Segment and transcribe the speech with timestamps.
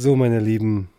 [0.00, 0.90] So, meine Lieben,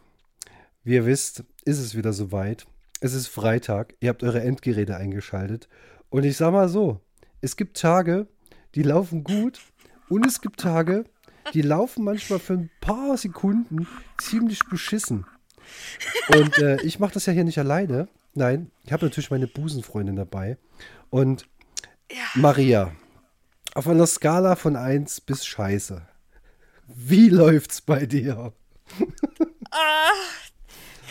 [0.83, 2.67] wie ihr wisst, ist es wieder soweit.
[2.99, 5.69] Es ist Freitag, ihr habt eure Endgeräte eingeschaltet.
[6.09, 6.99] Und ich sag mal so,
[7.39, 8.27] es gibt Tage,
[8.75, 9.61] die laufen gut
[10.09, 11.05] und es gibt Tage,
[11.53, 13.87] die laufen manchmal für ein paar Sekunden
[14.17, 15.25] ziemlich beschissen.
[16.35, 18.09] Und äh, ich mache das ja hier nicht alleine.
[18.33, 20.57] Nein, ich habe natürlich meine Busenfreundin dabei.
[21.09, 21.47] Und
[22.11, 22.17] Ja.
[22.35, 22.91] Maria,
[23.75, 26.01] auf einer Skala von 1 bis Scheiße,
[26.85, 28.51] wie läuft's bei dir?
[29.71, 30.11] Ah,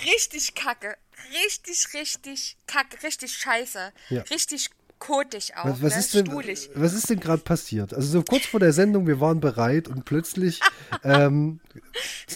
[0.04, 0.96] richtig kacke.
[1.44, 3.02] Richtig, richtig kacke.
[3.02, 3.92] Richtig scheiße.
[4.10, 4.22] Ja.
[4.22, 5.64] Richtig kotig auch.
[5.64, 6.00] Was, was, ne?
[6.00, 6.70] ist denn, Stuhlig.
[6.74, 7.94] was ist denn gerade passiert?
[7.94, 10.60] Also so kurz vor der Sendung, wir waren bereit und plötzlich
[11.04, 11.60] ähm,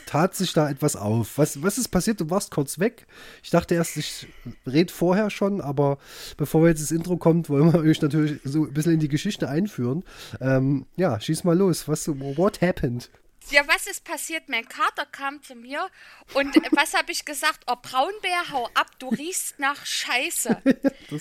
[0.06, 1.38] tat sich da etwas auf.
[1.38, 2.20] Was, was ist passiert?
[2.20, 3.06] Du warst kurz weg.
[3.42, 4.28] Ich dachte erst, ich
[4.66, 5.98] rede vorher schon, aber
[6.36, 9.48] bevor jetzt das Intro kommt, wollen wir euch natürlich so ein bisschen in die Geschichte
[9.48, 10.04] einführen.
[10.40, 11.88] Ähm, ja, schieß mal los.
[11.88, 13.10] Was, what happened?
[13.50, 14.48] Ja, was ist passiert?
[14.48, 15.88] Mein Kater kam zu mir
[16.32, 17.60] und was habe ich gesagt?
[17.66, 20.62] Oh, Braunbär, hau ab, du riechst nach Scheiße.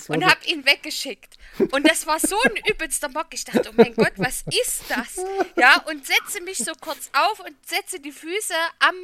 [0.08, 1.36] Und doch- hab ihn weggeschickt.
[1.72, 3.26] Und das war so ein übelster Bock.
[3.32, 5.16] Ich dachte, oh mein Gott, was ist das?
[5.56, 8.94] Ja, und setze mich so kurz auf und setze die Füße am,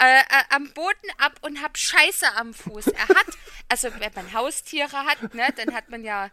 [0.00, 2.88] äh, äh, am Boden ab und hab Scheiße am Fuß.
[2.88, 3.26] Er hat,
[3.68, 6.30] also wenn man Haustiere hat, ne, dann hat man ja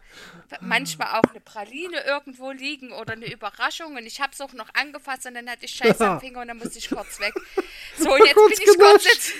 [0.60, 3.96] manchmal auch eine Praline irgendwo liegen oder eine Überraschung.
[3.96, 6.58] Und ich hab's auch noch angefasst und dann hatte ich Scheiße am Finger und dann
[6.58, 7.34] musste ich kurz weg.
[7.98, 9.32] So, und jetzt bin ich kurz jetzt,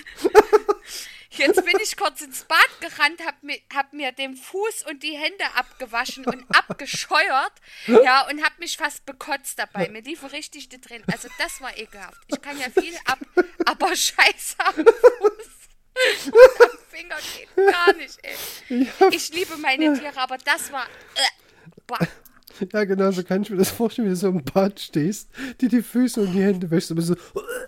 [1.31, 5.17] Jetzt bin ich kurz ins Bad gerannt, hab mir, hab mir den Fuß und die
[5.17, 7.53] Hände abgewaschen und abgescheuert,
[7.87, 9.89] ja, und hab mich fast bekotzt dabei.
[9.91, 11.05] Mir liefen richtig die Tränen.
[11.13, 12.21] Also das war ekelhaft.
[12.27, 13.21] Ich kann ja viel ab,
[13.65, 15.59] aber Scheiße am Fuß
[16.61, 18.89] am Finger geht gar nicht, ey.
[19.11, 20.87] Ich liebe meine Tiere, aber das war...
[21.15, 22.07] Äh.
[22.73, 25.29] Ja, genau, so kann ich mir das vorstellen, wie du so im Bad stehst,
[25.61, 27.15] dir die Füße und die Hände wäschst, aber so.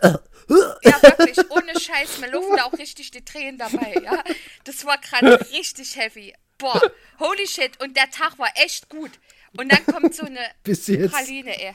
[0.02, 4.22] Ja, wirklich, ohne Scheiß, mir laufen da auch richtig die Tränen dabei, ja.
[4.64, 6.34] Das war gerade richtig heavy.
[6.58, 6.80] Boah,
[7.18, 9.12] holy shit, und der Tag war echt gut.
[9.56, 11.12] Und dann kommt so eine Bis jetzt.
[11.12, 11.74] Praline, ey.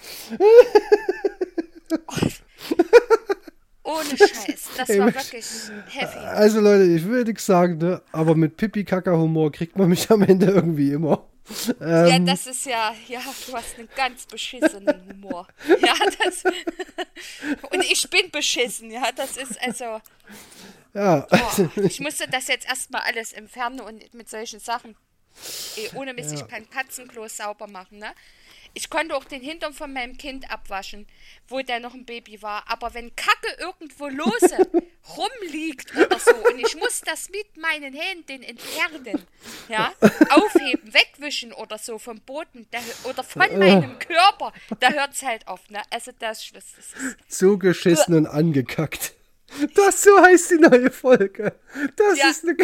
[2.07, 2.15] Oh.
[3.85, 5.45] Ohne Scheiß, das war wirklich
[5.89, 6.17] heavy.
[6.17, 8.01] Also Leute, ich will nichts sagen, ne?
[8.11, 11.23] aber mit Pipi-Kaka-Humor kriegt man mich am Ende irgendwie immer.
[11.79, 15.47] Ja, Ähm, das ist ja, ja, du hast einen ganz beschissenen Humor.
[15.79, 16.43] Ja, das.
[17.71, 20.01] Und ich bin beschissen, ja, das ist also.
[20.95, 24.95] ja, Boah, ich musste das jetzt erstmal alles entfernen und mit solchen Sachen.
[25.75, 28.11] Ey, ohne Mist, ich kann Katzenklo sauber machen, ne?
[28.75, 31.07] Ich konnte auch den Hintern von meinem Kind abwaschen,
[31.47, 32.65] wo der noch ein Baby war.
[32.67, 34.69] Aber wenn Kacke irgendwo lose
[35.17, 39.25] rumliegt oder so und ich muss das mit meinen Händen entfernen,
[39.69, 39.93] ja,
[40.29, 45.47] aufheben, wegwischen oder so vom Boden da, oder von meinem Körper, da hört es halt
[45.47, 45.81] auf, ne?
[45.89, 46.95] Also das, das, ist
[47.29, 49.13] so geschissen und angekackt.
[49.75, 51.57] Das so heißt die neue Folge.
[51.95, 52.29] Das Ja.
[52.29, 52.57] ist eine.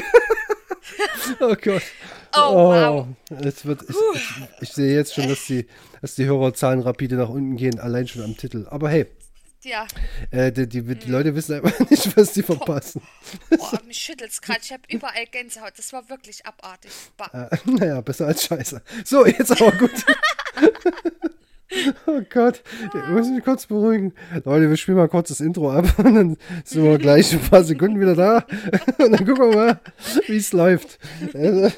[1.39, 1.83] oh Gott.
[2.35, 3.07] Oh, wow.
[3.43, 5.67] Es wird, ich, ich, ich sehe jetzt schon, dass die,
[6.01, 8.67] dass die Hörerzahlen rapide nach unten gehen, allein schon am Titel.
[8.69, 9.07] Aber hey,
[9.63, 9.85] ja.
[10.31, 13.01] äh, die, die, die Leute wissen einfach nicht, was sie verpassen.
[13.49, 14.59] Boah, mich schüttelt's gerade.
[14.63, 15.73] Ich habe überall Gänsehaut.
[15.77, 16.91] Das war wirklich abartig.
[17.17, 17.49] Bah.
[17.51, 18.81] Äh, naja, besser als Scheiße.
[19.05, 19.91] So, jetzt aber gut.
[22.05, 24.13] oh Gott, ich muss mich kurz beruhigen.
[24.43, 27.63] Leute, wir spielen mal kurz das Intro ab und dann sind wir gleich ein paar
[27.63, 28.45] Sekunden wieder da.
[28.97, 29.79] Und dann gucken wir mal,
[30.27, 30.99] wie es läuft.
[31.33, 31.71] Also,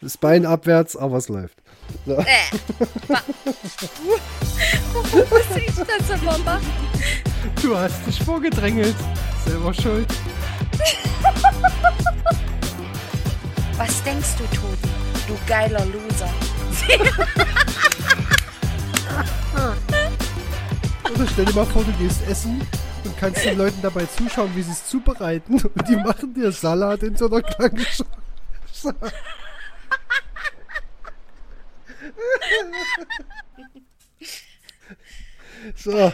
[0.00, 1.58] Das Bein abwärts, aber es läuft.
[2.06, 2.14] So.
[2.14, 2.24] Äh.
[5.12, 6.70] Muss ich das immer machen?
[7.60, 8.96] Du hast dich vorgedrängelt.
[9.44, 10.08] Selber schuld.
[13.76, 14.88] Was denkst du, Tobi?
[15.26, 16.30] Du geiler Loser.
[21.14, 22.60] Oder stell dir mal vor, du gehst essen
[23.04, 25.54] und kannst den Leuten dabei zuschauen, wie sie es zubereiten.
[25.54, 27.86] Und die machen dir Salat in so einer kleinen
[35.76, 36.12] So,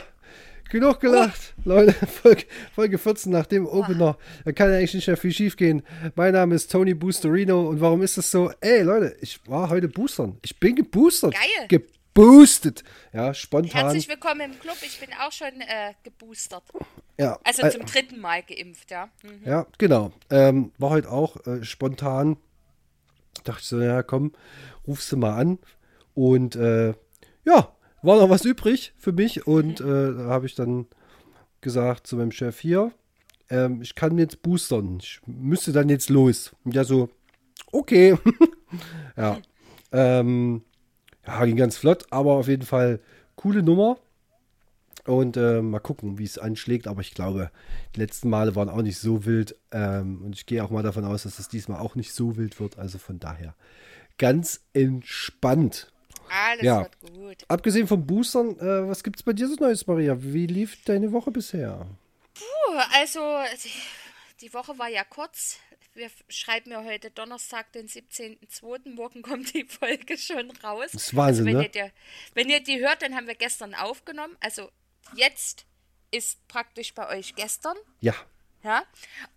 [0.71, 1.55] genug gelacht.
[1.65, 4.17] Leute, Folge, Folge 14 nach dem Opener.
[4.45, 5.83] Da kann ja eigentlich nicht mehr viel schief gehen.
[6.15, 8.53] Mein Name ist Tony Boosterino und warum ist das so?
[8.61, 10.39] Ey, Leute, ich war heute boostern.
[10.43, 11.35] Ich bin geboostert.
[11.35, 11.81] Geil.
[12.15, 12.85] Geboostet.
[13.13, 13.83] Ja, spontan.
[13.83, 14.77] Herzlich willkommen im Club.
[14.83, 16.63] Ich bin auch schon äh, geboostert.
[17.19, 19.09] ja, Also äh, zum dritten Mal geimpft, ja.
[19.23, 19.41] Hm.
[19.45, 20.13] Ja, genau.
[20.31, 22.37] Ähm, war heute auch äh, spontan.
[23.45, 24.33] Dachte ich so, ja, komm,
[24.87, 25.59] rufst du mal an.
[26.15, 26.95] Und äh,
[27.45, 29.47] ja, war noch was übrig für mich.
[29.47, 30.87] Und äh, da habe ich dann
[31.61, 32.93] gesagt zu meinem Chef hier,
[33.51, 34.99] ähm, ich kann jetzt boostern.
[35.01, 36.53] Ich müsste dann jetzt los.
[36.65, 37.11] Und ja, so,
[37.73, 38.17] okay.
[39.17, 39.39] ja.
[39.93, 40.63] Ähm,
[41.27, 43.01] ja, ging ganz flott, aber auf jeden Fall
[43.37, 43.99] coole Nummer.
[45.07, 46.87] Und äh, mal gucken, wie es anschlägt.
[46.87, 47.51] Aber ich glaube,
[47.95, 49.57] die letzten Male waren auch nicht so wild.
[49.73, 52.61] Ähm, und ich gehe auch mal davon aus, dass es diesmal auch nicht so wild
[52.61, 52.79] wird.
[52.79, 53.55] Also von daher
[54.19, 55.93] ganz entspannt.
[56.31, 56.83] Alles Ja.
[56.83, 57.45] wird gut.
[57.49, 60.17] Abgesehen von Boostern, äh, was gibt's bei dir so Neues, Maria?
[60.19, 61.87] Wie lief deine Woche bisher?
[62.35, 63.21] Puh, also,
[64.41, 65.59] die, Woche war ja kurz.
[65.95, 68.95] Wir schreiben ja heute Donnerstag, den 17.02.
[68.95, 70.91] Morgen kommt die Folge schon raus.
[70.93, 71.65] Das ist Wahnsinn, also, wenn, ne?
[71.65, 71.93] ihr die,
[72.35, 74.37] wenn ihr die hört, dann haben wir gestern aufgenommen.
[74.41, 74.71] Also
[75.17, 75.67] jetzt
[76.13, 77.77] ist praktisch bei euch gestern.
[78.01, 78.15] Ja.
[78.63, 78.85] Ja,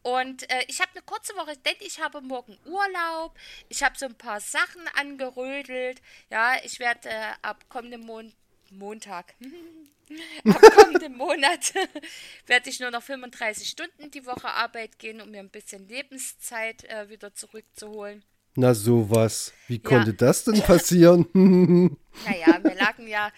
[0.02, 3.38] und äh, ich habe eine kurze Woche, denn ich habe morgen Urlaub.
[3.70, 6.02] Ich habe so ein paar Sachen angerödelt.
[6.30, 8.34] Ja, ich werde äh, ab kommenden Mon
[8.70, 9.36] Montag,
[10.46, 11.74] ab kommenden Monat
[12.48, 16.84] werde ich nur noch 35 Stunden die Woche Arbeit gehen, um mir ein bisschen Lebenszeit
[16.86, 18.24] äh, wieder zurückzuholen.
[18.56, 19.52] Na sowas.
[19.68, 21.98] Wie konnte das denn passieren?
[22.26, 23.32] Naja, mir lagen ja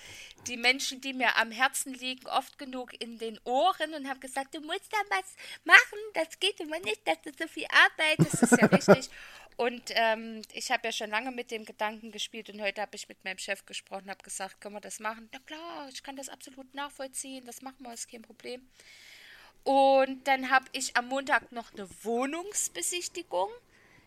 [0.48, 4.56] die Menschen, die mir am Herzen liegen, oft genug in den Ohren und haben gesagt,
[4.56, 8.52] du musst da was machen, das geht immer nicht, dass du so viel arbeitest, das
[8.52, 9.10] ist ja richtig.
[9.58, 13.08] Und ähm, ich habe ja schon lange mit dem Gedanken gespielt und heute habe ich
[13.08, 15.30] mit meinem Chef gesprochen, habe gesagt, können wir das machen?
[15.32, 18.68] Na klar, ich kann das absolut nachvollziehen, das machen wir, ist kein Problem.
[19.64, 23.50] Und dann habe ich am Montag noch eine Wohnungsbesichtigung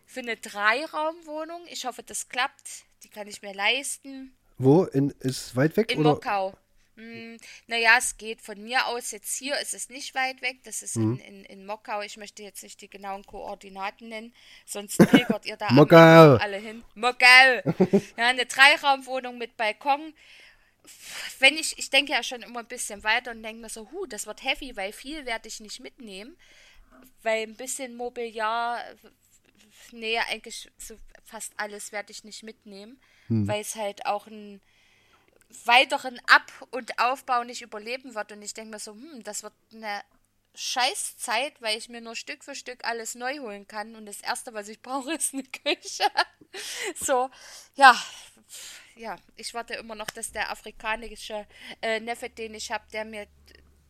[0.07, 1.67] für eine Dreiraumwohnung.
[1.67, 2.85] Ich hoffe, das klappt.
[3.03, 4.38] Die kann ich mir leisten.
[4.59, 4.85] Wo?
[4.85, 5.93] In, ist weit weg?
[5.93, 6.11] In oder?
[6.11, 6.55] Mockau.
[6.97, 7.37] Hm,
[7.69, 9.13] naja, es geht von mir aus.
[9.13, 10.59] Jetzt hier ist es nicht weit weg.
[10.65, 11.21] Das ist Mhm.
[11.21, 12.01] in, in, in Mockau.
[12.03, 14.35] Ich möchte jetzt nicht die genauen Koordinaten nennen.
[14.67, 16.83] Sonst pilgert ihr da alle hin.
[16.95, 17.25] Mockau.
[18.17, 20.13] Ja, eine Dreiraumwohnung mit Balkon.
[21.39, 24.07] Wenn ich, ich denke ja schon immer ein bisschen weiter und denke mir so, hu,
[24.07, 26.37] das wird heavy, weil viel werde ich nicht mitnehmen.
[27.23, 28.83] Weil ein bisschen Mobiliar,
[29.93, 34.61] nee, eigentlich so fast alles werde ich nicht mitnehmen, weil es halt auch einen
[35.65, 38.33] weiteren Ab- und Aufbau nicht überleben wird.
[38.33, 40.03] Und ich denke mir so, hm, das wird eine
[40.55, 43.95] Scheißzeit, weil ich mir nur Stück für Stück alles neu holen kann.
[43.97, 46.05] Und das Erste, was ich brauche, ist eine Küche.
[46.97, 47.31] so,
[47.77, 47.97] ja,
[48.97, 51.47] ja, ich warte immer noch, dass der afrikanische
[51.81, 53.27] äh, Neffe, den ich habe, der mir,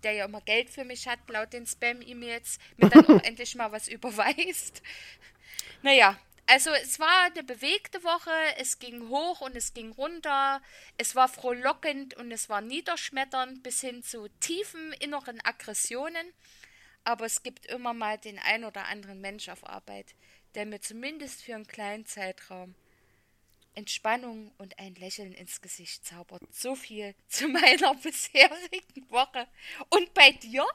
[0.02, 3.72] der ja immer Geld für mich hat, laut den Spam-E-Mails, mir dann auch endlich mal
[3.72, 4.82] was überweist.
[5.82, 6.18] Naja,
[6.48, 10.62] also es war eine bewegte Woche, es ging hoch und es ging runter,
[10.96, 16.32] es war frohlockend und es war niederschmetternd bis hin zu tiefen inneren Aggressionen.
[17.04, 20.14] Aber es gibt immer mal den ein oder anderen Mensch auf Arbeit,
[20.54, 22.74] der mir zumindest für einen kleinen Zeitraum
[23.74, 26.42] Entspannung und ein Lächeln ins Gesicht zaubert.
[26.50, 29.46] So viel zu meiner bisherigen Woche.
[29.90, 30.66] Und bei dir?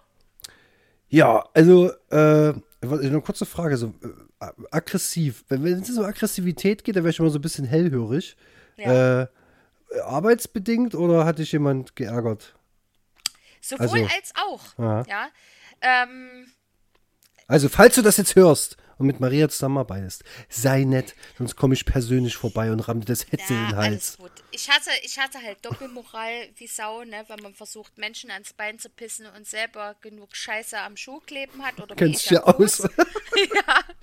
[1.09, 4.07] Ja, also, äh, eine kurze Frage, so äh,
[4.71, 5.43] aggressiv.
[5.49, 8.35] Wenn es um Aggressivität geht, dann wäre ich immer so ein bisschen hellhörig.
[8.77, 9.21] Ja.
[9.23, 9.27] Äh,
[10.03, 12.55] arbeitsbedingt oder hat dich jemand geärgert?
[13.61, 14.77] Sowohl Also- als auch.
[15.07, 15.27] Ja.
[15.81, 16.47] Ähm,
[17.47, 21.85] Also, falls du das jetzt hörst und mit Maria zusammenarbeitest, sei nett, sonst komme ich
[21.85, 24.17] persönlich vorbei und ramme dir das Hetze in Ja, den alles Hals.
[24.17, 24.31] gut.
[24.51, 28.77] Ich hatte, ich hatte halt Doppelmoral wie Sau, ne, wenn man versucht, Menschen ans Bein
[28.79, 31.79] zu pissen und selber genug Scheiße am Schuh kleben hat.
[31.81, 32.87] Oder Kennst du ja aus.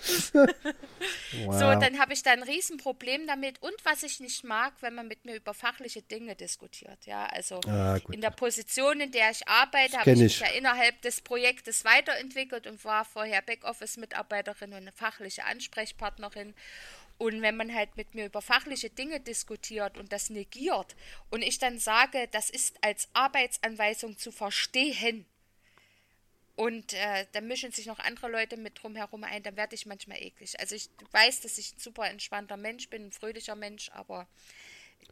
[0.00, 0.32] Fuß.
[0.34, 1.54] wow.
[1.54, 3.62] So, dann habe ich da ein Riesenproblem damit.
[3.62, 7.06] Und was ich nicht mag, wenn man mit mir über fachliche Dinge diskutiert.
[7.06, 10.40] Ja, also Ah, in der Position, in der ich arbeite, habe ich mich ich.
[10.40, 16.54] ja innerhalb des Projektes weiterentwickelt und war vorher Backoffice-Mitarbeiterin eine fachliche Ansprechpartnerin.
[17.18, 20.96] Und wenn man halt mit mir über fachliche Dinge diskutiert und das negiert
[21.28, 25.26] und ich dann sage, das ist als Arbeitsanweisung zu verstehen,
[26.60, 30.18] und äh, dann mischen sich noch andere Leute mit drumherum ein, dann werde ich manchmal
[30.18, 30.60] eklig.
[30.60, 34.26] Also ich weiß, dass ich ein super entspannter Mensch bin, ein fröhlicher Mensch, aber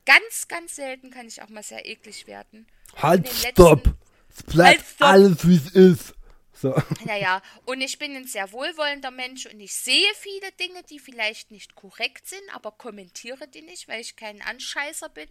[0.04, 2.66] ganz, ganz selten kann ich auch mal sehr eklig werden.
[2.96, 3.94] Halt, stopp!
[4.28, 5.08] Es bleibt Halt, stopp!
[5.08, 6.14] alles, wie es ist.
[6.60, 6.74] So.
[7.04, 11.50] Naja, und ich bin ein sehr wohlwollender Mensch und ich sehe viele Dinge, die vielleicht
[11.50, 15.28] nicht korrekt sind, aber kommentiere die nicht, weil ich kein Anscheißer bin.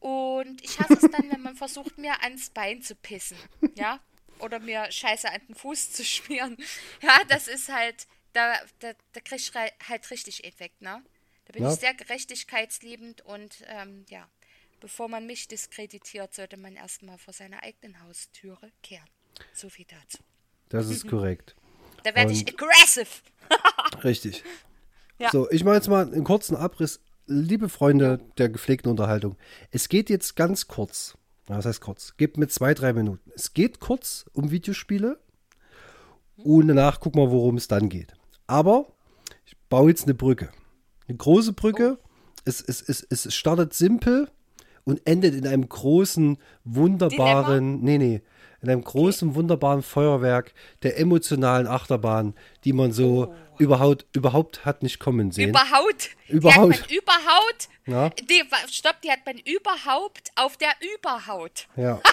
[0.00, 3.38] Und ich hasse es dann, wenn man versucht, mir ans Bein zu pissen.
[3.74, 4.00] Ja?
[4.38, 6.56] Oder mir Scheiße an den Fuß zu schmieren.
[7.02, 11.04] Ja, das ist halt, da, da, da krieg ich halt richtig Effekt, ne?
[11.46, 11.72] Da bin Ja.
[11.72, 14.28] ich sehr gerechtigkeitsliebend und ähm, ja,
[14.80, 19.08] bevor man mich diskreditiert, sollte man erstmal vor seiner eigenen Haustüre kehren.
[19.52, 20.18] So viel dazu.
[20.68, 21.54] Das ist korrekt.
[22.04, 23.06] Da werde ich aggressive.
[24.04, 24.44] Richtig.
[25.18, 25.30] Ja.
[25.30, 27.00] So, ich mache jetzt mal einen kurzen Abriss.
[27.26, 29.36] Liebe Freunde der gepflegten Unterhaltung,
[29.70, 31.18] es geht jetzt ganz kurz.
[31.46, 32.16] Was heißt kurz?
[32.16, 33.30] Gebt mir zwei, drei Minuten.
[33.34, 35.18] Es geht kurz um Videospiele
[36.36, 38.14] und danach gucken wir, worum es dann geht.
[38.46, 38.86] Aber
[39.44, 40.50] ich baue jetzt eine Brücke.
[41.06, 41.98] Eine große Brücke.
[42.44, 44.30] Es, es, es, es startet simpel
[44.84, 48.22] und endet in einem großen, wunderbaren, nee, nee,
[48.60, 52.34] in einem großen, wunderbaren Feuerwerk der emotionalen Achterbahn,
[52.64, 53.34] die man so Oh.
[53.58, 55.50] überhaupt, überhaupt hat nicht kommen sehen.
[55.50, 56.10] Überhaupt.
[56.28, 56.74] Überhaut.
[56.74, 57.68] Die hat man überhaupt.
[57.86, 58.08] Ja.
[58.10, 61.66] Die, stopp, die hat man überhaupt auf der Überhaut.
[61.76, 62.00] Ja.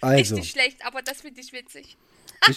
[0.00, 1.96] Also, Richtig schlecht, aber das finde ich witzig.
[2.48, 2.56] ich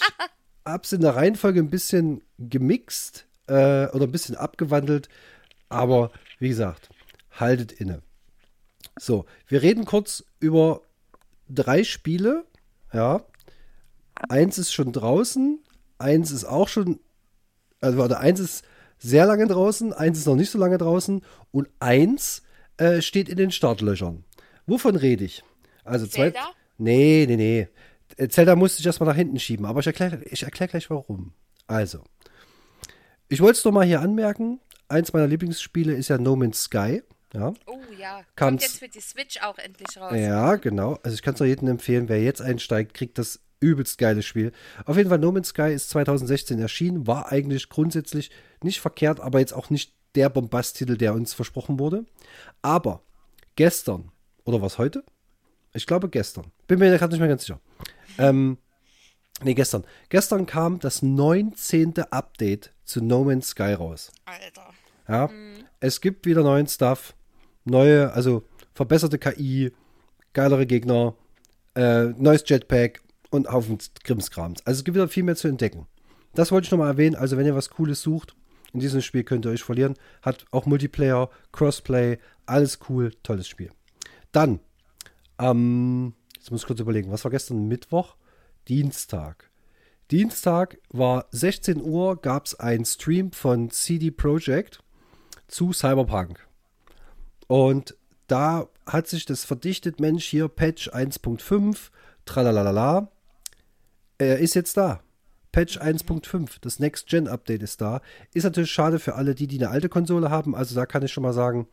[0.63, 5.09] hab's in der Reihenfolge ein bisschen gemixt äh, oder ein bisschen abgewandelt,
[5.69, 6.89] aber wie gesagt,
[7.31, 8.03] haltet inne.
[8.99, 10.81] So, wir reden kurz über
[11.49, 12.45] drei Spiele.
[12.93, 13.25] Ja.
[14.27, 15.59] Eins ist schon draußen,
[15.97, 16.99] eins ist auch schon,
[17.79, 18.65] also warte, eins ist
[18.97, 22.43] sehr lange draußen, eins ist noch nicht so lange draußen und eins
[22.77, 24.25] äh, steht in den Startlöchern.
[24.65, 25.43] Wovon rede ich?
[25.85, 26.31] Also zwei.
[26.31, 26.51] Zelda?
[26.77, 27.67] Nee, nee, nee.
[28.17, 31.33] Äh, Zelda musste ich erstmal nach hinten schieben, aber ich erkläre ich erklär gleich warum.
[31.67, 32.03] Also,
[33.29, 34.59] ich wollte es doch mal hier anmerken.
[34.87, 37.03] Eins meiner Lieblingsspiele ist ja No Man's Sky.
[37.33, 38.21] Ja, Oh ja.
[38.35, 40.13] Kam's- Kommt jetzt für die Switch auch endlich raus.
[40.15, 40.97] ja genau.
[41.03, 44.51] Also ich kann es auch jedem empfehlen, wer jetzt einsteigt, kriegt das übelst geiles Spiel.
[44.85, 48.31] Auf jeden Fall, No Man's Sky ist 2016 erschienen, war eigentlich grundsätzlich
[48.63, 52.05] nicht verkehrt, aber jetzt auch nicht der Bombasttitel, der uns versprochen wurde.
[52.61, 53.03] Aber
[53.55, 54.11] gestern,
[54.43, 55.03] oder was heute?
[55.73, 56.51] Ich glaube gestern.
[56.67, 57.59] Bin mir gerade nicht mehr ganz sicher.
[58.17, 58.57] Ähm,
[59.43, 59.83] nee, gestern.
[60.09, 61.93] Gestern kam das 19.
[62.09, 64.11] Update zu No Man's Sky raus.
[64.25, 64.73] Alter.
[65.07, 65.29] Ja,
[65.79, 67.13] es gibt wieder neuen Stuff,
[67.65, 69.71] neue, also verbesserte KI,
[70.33, 71.15] geilere Gegner,
[71.75, 74.65] äh, neues Jetpack und Haufen Krimskrams.
[74.65, 75.87] Also es gibt wieder viel mehr zu entdecken.
[76.33, 77.15] Das wollte ich nochmal erwähnen.
[77.15, 78.35] Also wenn ihr was Cooles sucht,
[78.73, 79.95] in diesem Spiel könnt ihr euch verlieren.
[80.21, 83.71] Hat auch Multiplayer, Crossplay, alles cool, tolles Spiel.
[84.31, 84.59] Dann,
[85.39, 88.15] ähm, jetzt muss ich kurz überlegen, was war gestern Mittwoch?
[88.67, 89.49] Dienstag.
[90.11, 94.83] Dienstag war 16 Uhr, gab es einen Stream von CD Projekt
[95.47, 96.48] zu Cyberpunk.
[97.49, 97.95] Und
[98.27, 101.89] da hat sich das verdichtet, Mensch, hier Patch 1.5,
[102.23, 103.11] tralalala.
[104.19, 105.01] Er ist jetzt da.
[105.51, 108.01] Patch 1.5, das Next-Gen-Update ist da.
[108.35, 110.55] Ist natürlich schade für alle, die, die eine alte Konsole haben.
[110.55, 111.67] Also da kann ich schon mal sagen,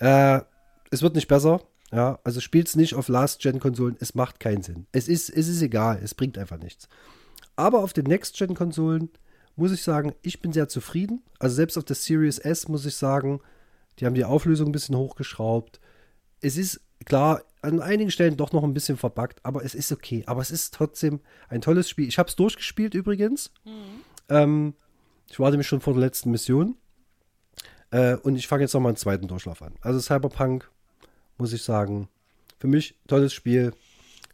[0.00, 0.42] äh,
[0.90, 1.62] es wird nicht besser.
[1.90, 3.96] Ja, also spielt es nicht auf Last-Gen-Konsolen.
[4.00, 4.86] Es macht keinen Sinn.
[4.92, 5.98] Es ist, es ist egal.
[6.04, 6.90] Es bringt einfach nichts.
[7.56, 9.08] Aber auf den Next-Gen-Konsolen
[9.56, 11.22] muss ich sagen, ich bin sehr zufrieden.
[11.38, 13.40] Also selbst auf der Series S muss ich sagen,
[13.98, 15.80] die haben die Auflösung ein bisschen hochgeschraubt.
[16.40, 20.22] Es ist klar, an einigen Stellen doch noch ein bisschen verbuggt, aber es ist okay.
[20.26, 22.08] Aber es ist trotzdem ein tolles Spiel.
[22.08, 23.50] Ich habe es durchgespielt übrigens.
[24.28, 24.74] Ähm,
[25.30, 26.76] ich war nämlich schon vor der letzten Mission.
[27.90, 29.74] Äh, und ich fange jetzt nochmal einen zweiten Durchlauf an.
[29.80, 30.70] Also Cyberpunk,
[31.38, 32.08] muss ich sagen,
[32.58, 33.72] für mich tolles Spiel.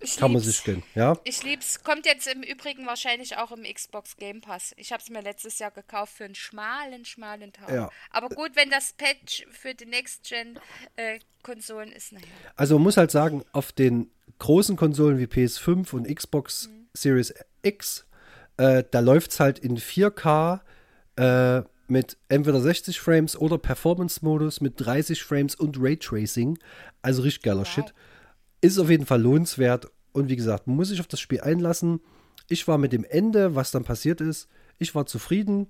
[0.02, 0.56] Ich Kann man lieb's.
[0.56, 0.82] sich gönnen.
[0.94, 1.84] Ja, Ich lieb's.
[1.84, 4.72] Kommt jetzt im Übrigen wahrscheinlich auch im Xbox Game Pass.
[4.78, 7.70] Ich habe es mir letztes Jahr gekauft für einen schmalen, schmalen Tag.
[7.70, 7.90] Ja.
[8.10, 12.24] Aber gut, wenn das Patch für die Next-Gen-Konsolen ist, naja.
[12.56, 18.06] Also man muss halt sagen, auf den großen Konsolen wie PS5 und Xbox Series X,
[18.56, 20.60] äh, da läuft es halt in 4K
[21.16, 26.58] äh, mit entweder 60 Frames oder Performance-Modus mit 30 Frames und Raytracing.
[27.02, 27.92] Also richtig geiler Shit.
[28.60, 29.90] Ist auf jeden Fall lohnenswert.
[30.12, 32.00] Und wie gesagt, man muss sich auf das Spiel einlassen.
[32.48, 34.48] Ich war mit dem Ende, was dann passiert ist,
[34.78, 35.68] ich war zufrieden.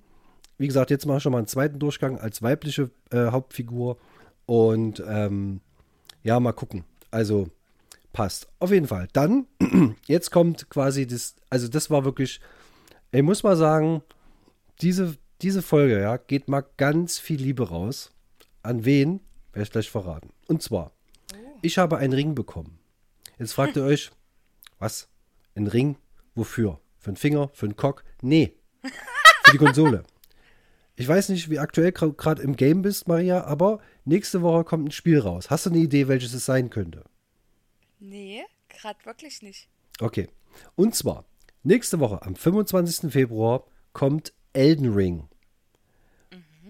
[0.57, 3.99] Wie gesagt, jetzt mache ich schon mal einen zweiten Durchgang als weibliche äh, Hauptfigur.
[4.47, 5.61] Und ähm,
[6.23, 6.85] ja, mal gucken.
[7.11, 7.49] Also
[8.13, 8.49] passt.
[8.59, 9.09] Auf jeden Fall.
[9.13, 9.47] Dann,
[10.07, 12.41] jetzt kommt quasi das, also das war wirklich,
[13.13, 14.03] ich muss mal sagen,
[14.81, 18.13] diese, diese Folge, ja, geht mal ganz viel Liebe raus.
[18.63, 19.21] An wen?
[19.53, 20.31] Werde ich gleich verraten.
[20.47, 20.93] Und zwar,
[21.63, 22.80] ich habe einen Ring bekommen.
[23.41, 24.11] Jetzt fragt ihr euch,
[24.79, 25.09] was?
[25.55, 25.97] Ein Ring?
[26.35, 26.79] Wofür?
[26.99, 27.49] Für einen Finger?
[27.55, 28.05] Für einen Cock?
[28.21, 28.55] Nee.
[29.45, 30.05] Für die Konsole.
[30.95, 34.91] Ich weiß nicht, wie aktuell gerade im Game bist, Maria, aber nächste Woche kommt ein
[34.91, 35.49] Spiel raus.
[35.49, 37.05] Hast du eine Idee, welches es sein könnte?
[37.99, 39.71] Nee, gerade wirklich nicht.
[40.01, 40.29] Okay.
[40.75, 41.25] Und zwar,
[41.63, 43.11] nächste Woche, am 25.
[43.11, 45.31] Februar, kommt Elden Ring.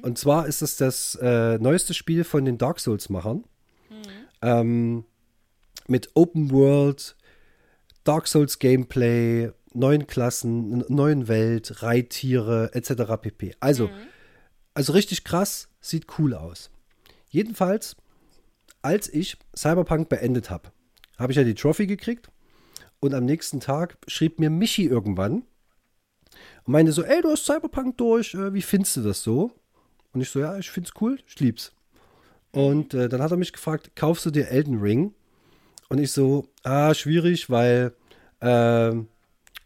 [0.03, 3.43] Und zwar ist es das äh, neueste Spiel von den Dark Souls-Machern.
[4.41, 5.05] Ähm,
[5.91, 7.17] mit Open World,
[8.05, 13.21] Dark Souls Gameplay, neuen Klassen, neuen Welt, Reittiere, etc.
[13.21, 13.55] pp.
[13.61, 13.91] Also,
[14.75, 16.71] also richtig krass, sieht cool aus.
[17.29, 17.97] Jedenfalls,
[18.83, 20.71] als ich Cyberpunk beendet habe,
[21.19, 22.31] habe ich ja die Trophy gekriegt
[23.01, 25.45] und am nächsten Tag schrieb mir Michi irgendwann
[26.65, 29.53] und meinte so, ey, du hast Cyberpunk durch, äh, wie findest du das so?
[30.13, 31.73] Und ich so, ja, ich find's cool, ich lieb's.
[32.53, 35.15] Und äh, dann hat er mich gefragt, kaufst du dir Elden Ring?
[35.91, 37.93] Und ich so, ah, schwierig, weil
[38.41, 39.09] ähm,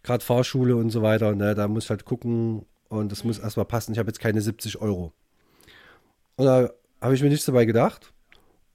[0.02, 3.66] gerade Fahrschule und so weiter, ne, da muss ich halt gucken und das muss erstmal
[3.66, 3.92] passen.
[3.92, 5.12] Ich habe jetzt keine 70 Euro.
[6.36, 8.12] Und da habe ich mir nichts dabei gedacht.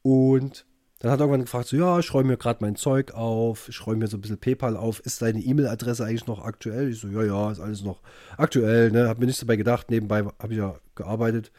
[0.03, 0.65] Und
[0.99, 3.99] Dann hat irgendwann gefragt, so, ja, ich räume mir gerade mein Zeug auf, ich räume
[3.99, 4.99] mir so ein bisschen PayPal auf.
[4.99, 6.89] Ist deine E-Mail-Adresse eigentlich noch aktuell?
[6.89, 8.01] Ich so, ja, ja, ist alles noch
[8.37, 8.91] aktuell.
[8.91, 9.07] Ne?
[9.07, 9.89] Hab mir nichts dabei gedacht.
[9.89, 11.51] Nebenbei habe ich ja gearbeitet.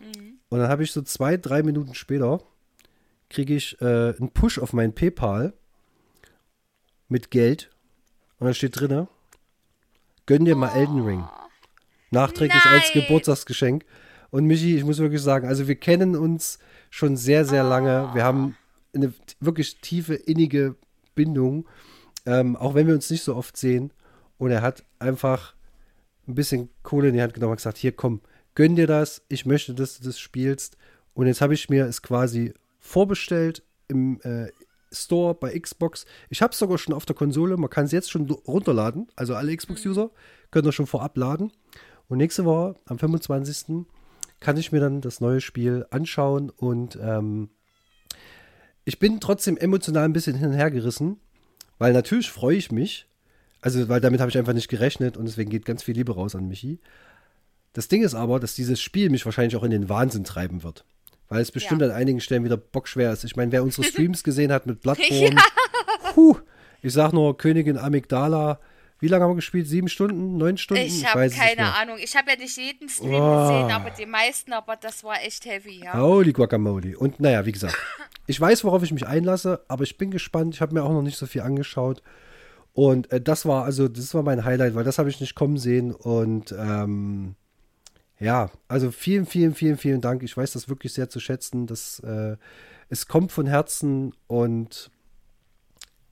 [0.00, 0.38] Mhm.
[0.48, 2.40] Und dann habe ich so zwei, drei Minuten später,
[3.30, 5.54] kriege ich äh, einen Push auf mein PayPal
[7.08, 7.70] mit Geld.
[8.38, 9.08] Und da steht drinne,
[10.26, 10.78] gönn dir mal oh.
[10.78, 11.24] Elden Ring.
[12.10, 12.74] Nachträglich Nein.
[12.74, 13.84] als Geburtstagsgeschenk.
[14.30, 16.58] Und Michi, ich muss wirklich sagen, also wir kennen uns
[16.90, 18.10] schon sehr, sehr lange.
[18.14, 18.56] Wir haben
[18.94, 20.76] eine wirklich tiefe, innige
[21.14, 21.68] Bindung,
[22.26, 23.92] ähm, auch wenn wir uns nicht so oft sehen.
[24.38, 25.54] Und er hat einfach
[26.26, 28.20] ein bisschen Kohle in die Hand genommen und gesagt, hier komm,
[28.54, 30.76] gönn dir das, ich möchte, dass du das spielst.
[31.12, 32.54] Und jetzt habe ich mir es quasi
[32.84, 34.48] vorbestellt im äh,
[34.92, 36.04] Store bei Xbox.
[36.28, 39.08] Ich habe es sogar schon auf der Konsole, man kann es jetzt schon runterladen.
[39.16, 40.10] Also alle Xbox-User
[40.50, 41.50] können das schon vorab laden.
[42.08, 43.86] Und nächste Woche, am 25.,
[44.40, 47.48] kann ich mir dann das neue Spiel anschauen und ähm,
[48.84, 51.18] ich bin trotzdem emotional ein bisschen hin und her gerissen,
[51.78, 53.06] weil natürlich freue ich mich.
[53.62, 56.34] Also, weil damit habe ich einfach nicht gerechnet und deswegen geht ganz viel Liebe raus
[56.34, 56.80] an Michi.
[57.72, 60.84] Das Ding ist aber, dass dieses Spiel mich wahrscheinlich auch in den Wahnsinn treiben wird.
[61.28, 61.88] Weil es bestimmt ja.
[61.88, 63.24] an einigen Stellen wieder bockschwer ist.
[63.24, 66.12] Ich meine, wer unsere Streams gesehen hat mit Bloodborne, ja.
[66.12, 66.36] puh,
[66.82, 68.60] ich sag nur Königin Amygdala,
[69.00, 69.66] wie lange haben wir gespielt?
[69.66, 70.38] Sieben Stunden?
[70.38, 70.82] Neun Stunden?
[70.82, 71.98] Ich habe keine Ahnung.
[72.02, 73.40] Ich habe ja nicht jeden Stream oh.
[73.42, 75.94] gesehen, aber die meisten, aber das war echt heavy, ja.
[75.94, 76.96] Holy Guacamole.
[76.96, 77.76] Und naja, wie gesagt,
[78.26, 80.54] ich weiß, worauf ich mich einlasse, aber ich bin gespannt.
[80.54, 82.02] Ich habe mir auch noch nicht so viel angeschaut.
[82.72, 85.58] Und äh, das war, also, das war mein Highlight, weil das habe ich nicht kommen
[85.58, 85.92] sehen.
[85.92, 87.34] Und ähm,
[88.18, 90.22] ja, also vielen, vielen, vielen, vielen Dank.
[90.22, 91.66] Ich weiß das wirklich sehr zu schätzen.
[91.66, 92.36] Das, äh,
[92.88, 94.90] es kommt von Herzen und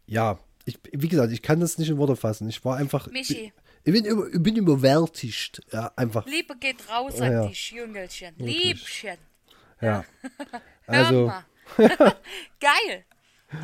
[0.06, 2.48] ja, ich, wie gesagt, ich kann das nicht in Worte fassen.
[2.48, 3.08] Ich war einfach.
[3.08, 3.52] Michi.
[3.84, 5.60] Ich bin, ich bin überwältigt.
[5.72, 6.26] Ja, einfach.
[6.26, 7.46] Liebe geht raus an ja.
[7.46, 8.34] dich, Jüngelchen.
[8.38, 9.18] Liebchen.
[9.80, 10.04] Ja.
[10.86, 11.32] also.
[11.76, 13.04] Geil.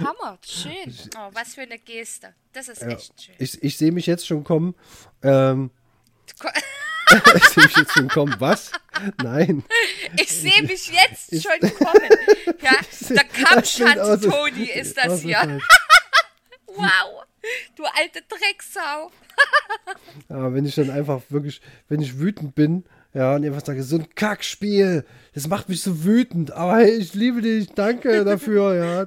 [0.00, 0.92] Hammer, schön.
[1.16, 2.34] Oh, was für eine Geste.
[2.52, 2.88] Das ist ja.
[2.88, 3.34] echt schön.
[3.38, 4.74] Ich, ich sehe mich jetzt schon kommen.
[5.22, 5.70] Ähm,
[7.34, 8.34] ich sehe mich jetzt schon kommen.
[8.38, 8.72] Was?
[9.22, 9.64] Nein.
[10.20, 12.08] Ich sehe mich jetzt ich, schon kommen.
[12.60, 12.72] Ja,
[13.08, 15.60] der Kampfschanz-Toni ist das hier.
[16.66, 17.24] Wow,
[17.76, 19.10] du alte Drecksau.
[20.28, 23.96] ja, wenn ich dann einfach wirklich, wenn ich wütend bin, ja, und einfach sage, so
[23.96, 25.04] ein Kackspiel,
[25.34, 29.06] das macht mich so wütend, aber hey, ich liebe dich, danke dafür, ja.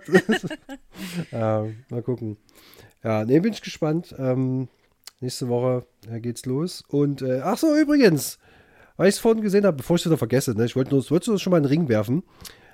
[1.32, 2.38] ja, mal gucken.
[3.04, 4.14] Ja, ne, bin ich gespannt.
[4.18, 4.70] Ähm,
[5.22, 5.86] nächste Woche
[6.20, 6.84] geht's los.
[6.88, 8.40] Und, äh, ach so, übrigens,
[8.98, 11.10] weil ich es vorhin gesehen habe, bevor ich es wieder vergesse, ne, ich wollte nur,
[11.10, 12.24] wollte schon mal einen Ring werfen.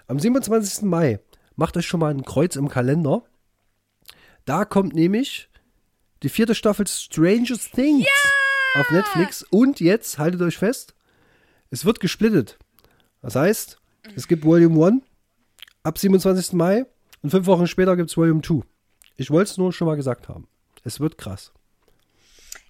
[0.07, 0.83] Am 27.
[0.83, 1.19] Mai
[1.55, 3.23] macht euch schon mal ein Kreuz im Kalender.
[4.45, 5.49] Da kommt nämlich
[6.23, 8.81] die vierte Staffel Stranger Things ja!
[8.81, 9.43] auf Netflix.
[9.43, 10.95] Und jetzt, haltet euch fest,
[11.69, 12.57] es wird gesplittet.
[13.21, 13.79] Das heißt,
[14.15, 15.03] es gibt Volume 1
[15.83, 16.53] ab 27.
[16.53, 16.85] Mai
[17.21, 18.61] und fünf Wochen später gibt es Volume 2.
[19.15, 20.47] Ich wollte es nur schon mal gesagt haben.
[20.83, 21.51] Es wird krass.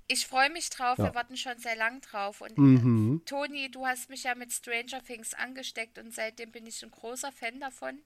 [0.07, 1.05] Ich freue mich drauf, ja.
[1.05, 2.41] wir warten schon sehr lang drauf.
[2.41, 3.21] Und mhm.
[3.25, 7.31] Toni, du hast mich ja mit Stranger Things angesteckt und seitdem bin ich ein großer
[7.31, 7.99] Fan davon.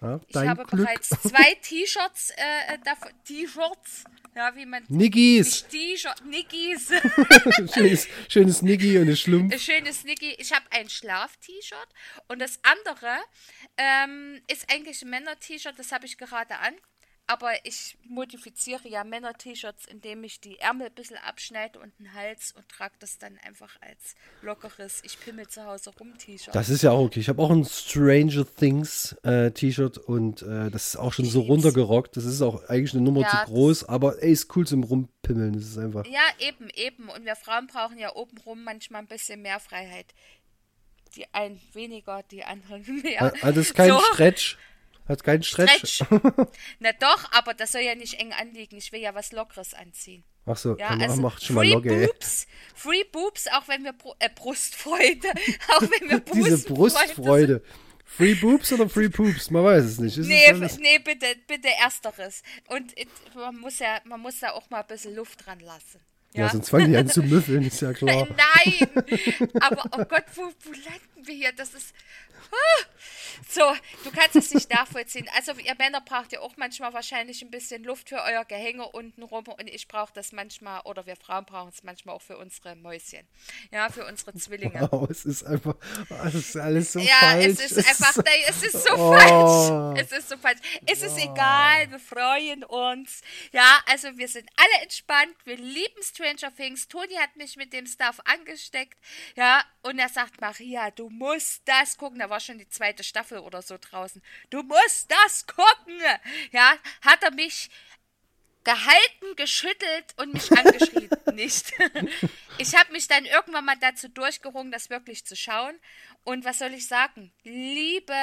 [0.00, 0.84] Ja, ich habe Glück.
[0.84, 3.10] bereits zwei T-Shirts äh, äh davon.
[3.24, 4.04] T-Shirts.
[4.36, 4.84] Ja, wie man.
[4.88, 5.66] Niggis.
[5.66, 6.24] T-Shirt.
[6.24, 6.92] Niggis.
[7.74, 9.60] schönes, schönes Niggi und ein Schlumpf.
[9.60, 10.36] Schönes Niggi.
[10.38, 11.88] Ich habe ein Schlaf-T-Shirt.
[12.28, 13.18] Und das andere
[13.76, 15.76] ähm, ist eigentlich ein Männer-T-Shirt.
[15.76, 16.74] Das habe ich gerade an.
[17.30, 22.52] Aber ich modifiziere ja Männer-T-Shirts, indem ich die Ärmel ein bisschen abschneide und den Hals
[22.52, 26.54] und trage das dann einfach als lockeres Ich pimmel zu Hause rum T-Shirt.
[26.54, 27.20] Das ist ja auch okay.
[27.20, 31.42] Ich habe auch ein Stranger Things äh, T-Shirt und äh, das ist auch schon so
[31.42, 32.16] runtergerockt.
[32.16, 35.52] Das ist auch eigentlich eine Nummer ja, zu groß, aber ey, ist cool zum Rumpimmeln.
[35.52, 36.06] Das ist einfach.
[36.06, 37.10] Ja, eben, eben.
[37.10, 40.14] Und wir Frauen brauchen ja obenrum manchmal ein bisschen mehr Freiheit.
[41.14, 43.20] Die einen weniger, die anderen mehr.
[43.42, 44.00] Also das ist kein so.
[44.14, 44.56] Stretch.
[45.08, 45.94] Hat keinen Stretch.
[45.94, 46.02] Stretch.
[46.80, 48.76] Na doch, aber das soll ja nicht eng anliegen.
[48.76, 50.22] Ich will ja was Lockeres anziehen.
[50.44, 52.06] Ach so, ja, also macht schon mal Logge.
[52.06, 55.28] Boobs, Free Boobs, auch wenn wir Br äh, Brustfreude,
[55.68, 56.44] auch wenn wir Brustfreude.
[56.44, 57.62] Diese Brustfreude.
[58.04, 59.50] Free Boobs oder Free Poops?
[59.50, 60.16] Man weiß es nicht.
[60.16, 62.42] Ist nee, es nee, bitte, bitte ersteres.
[62.68, 62.94] Und
[63.34, 66.00] man muss ja, man muss da auch mal ein bisschen Luft dran lassen.
[66.32, 68.26] Ja, ja sonst fangen die an zu müffeln, ist ja klar.
[68.26, 68.88] Nein!
[69.60, 71.52] Aber, oh Gott, wo, wo landen wir hier?
[71.52, 71.94] Das ist,
[73.48, 73.62] so,
[74.04, 75.28] du kannst es nicht nachvollziehen.
[75.36, 79.22] Also ihr Männer braucht ja auch manchmal wahrscheinlich ein bisschen Luft für euer Gehänge unten
[79.22, 82.76] rum und ich brauche das manchmal, oder wir Frauen brauchen es manchmal auch für unsere
[82.76, 83.26] Mäuschen.
[83.70, 84.88] Ja, für unsere Zwillinge.
[84.90, 85.74] Wow, es ist einfach,
[86.26, 87.44] es ist alles so ja, falsch.
[87.44, 89.12] Ja, es ist einfach, nein, es ist so oh.
[89.12, 90.00] falsch.
[90.00, 90.60] Es ist so falsch.
[90.86, 91.32] Es ist oh.
[91.32, 93.22] egal, wir freuen uns.
[93.52, 96.88] Ja, also wir sind alle entspannt, wir lieben Stranger Things.
[96.88, 98.98] Toni hat mich mit dem Stuff angesteckt,
[99.36, 102.18] ja, und er sagt, Maria, du musst das gucken.
[102.18, 104.22] Da war war schon die zweite Staffel oder so draußen.
[104.50, 106.00] Du musst das gucken!
[106.52, 107.70] Ja, hat er mich
[108.64, 111.08] gehalten, geschüttelt und mich angeschrien.
[111.34, 111.72] nicht.
[112.58, 115.74] ich habe mich dann irgendwann mal dazu durchgerungen, das wirklich zu schauen.
[116.24, 117.32] Und was soll ich sagen?
[117.44, 118.14] Liebe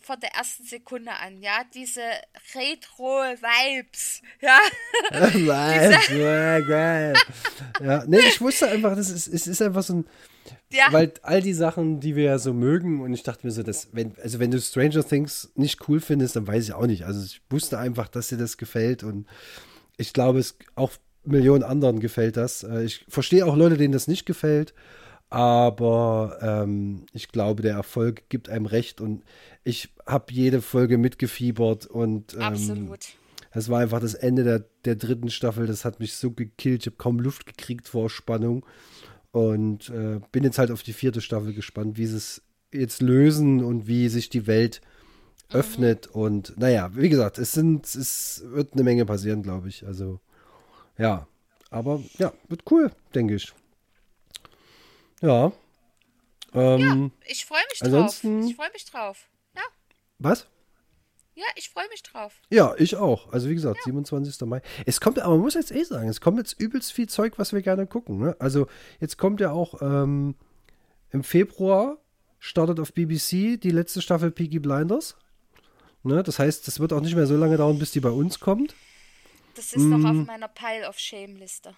[0.00, 2.02] von der ersten Sekunde an, ja, diese
[2.54, 4.58] Retro-Vibes, ja.
[5.10, 7.14] Vibes, ja, geil.
[7.80, 10.08] ja, nee, ich wusste einfach, das ist, es ist einfach so ein,
[10.72, 10.86] ja.
[10.90, 13.88] weil all die Sachen, die wir ja so mögen, und ich dachte mir so, dass,
[13.92, 17.04] wenn, also wenn du Stranger Things nicht cool findest, dann weiß ich auch nicht.
[17.04, 19.26] Also ich wusste einfach, dass dir das gefällt und
[19.96, 20.92] ich glaube, es auch
[21.24, 22.62] Millionen anderen gefällt das.
[22.62, 24.74] Äh, ich verstehe auch Leute, denen das nicht gefällt.
[25.30, 29.24] Aber ähm, ich glaube, der Erfolg gibt einem recht und
[29.62, 33.00] ich habe jede Folge mitgefiebert und ähm, Absolut.
[33.50, 35.66] Es war einfach das Ende der, der dritten Staffel.
[35.66, 36.82] Das hat mich so gekillt.
[36.82, 38.64] Ich habe kaum Luft gekriegt vor Spannung.
[39.30, 43.62] Und äh, bin jetzt halt auf die vierte Staffel gespannt, wie sie es jetzt lösen
[43.62, 44.80] und wie sich die Welt
[45.50, 45.56] mhm.
[45.56, 46.14] öffnet.
[46.14, 46.20] Mhm.
[46.20, 49.86] Und naja, wie gesagt, es sind, es wird eine Menge passieren, glaube ich.
[49.86, 50.20] Also,
[50.96, 51.26] ja.
[51.70, 53.52] Aber ja, wird cool, denke ich.
[55.20, 55.52] Ja.
[56.54, 58.24] Ähm, ja, ich freue mich drauf.
[58.24, 59.28] Ich freue mich drauf.
[59.54, 59.62] Ja.
[60.18, 60.46] Was?
[61.38, 62.40] Ja, ich freue mich drauf.
[62.50, 63.32] Ja, ich auch.
[63.32, 63.84] Also wie gesagt, ja.
[63.84, 64.40] 27.
[64.48, 64.60] Mai.
[64.86, 67.52] Es kommt, aber man muss jetzt eh sagen, es kommt jetzt übelst viel Zeug, was
[67.52, 68.18] wir gerne gucken.
[68.18, 68.34] Ne?
[68.40, 68.66] Also
[68.98, 70.34] jetzt kommt ja auch ähm,
[71.10, 71.98] im Februar
[72.40, 75.16] startet auf BBC die letzte Staffel Peaky Blinders.
[76.02, 76.24] Ne?
[76.24, 78.74] Das heißt, es wird auch nicht mehr so lange dauern, bis die bei uns kommt.
[79.54, 79.90] Das ist mm.
[79.90, 80.24] noch auf mm.
[80.24, 81.72] meiner Pile of Shame Liste.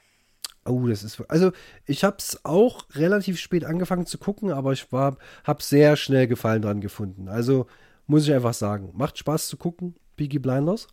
[0.65, 1.23] Oh, das ist.
[1.29, 1.53] Also,
[1.85, 6.63] ich habe es auch relativ spät angefangen zu gucken, aber ich habe sehr schnell Gefallen
[6.63, 7.29] dran gefunden.
[7.29, 7.67] Also,
[8.11, 10.89] muss ich einfach sagen, macht Spaß zu gucken, Peaky Blinders.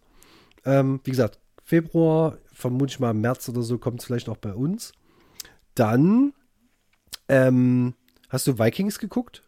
[0.66, 4.54] Ähm, wie gesagt, Februar, vermute ich mal März oder so, kommt es vielleicht auch bei
[4.54, 4.94] uns.
[5.74, 6.34] Dann,
[7.28, 7.96] ähm,
[8.30, 9.44] hast du Vikings geguckt?